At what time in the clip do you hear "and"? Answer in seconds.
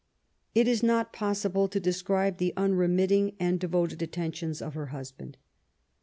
3.39-3.59